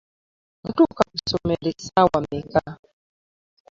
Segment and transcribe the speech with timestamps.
[0.63, 2.61] Mutuuka mu ssomero essaawa mmeka?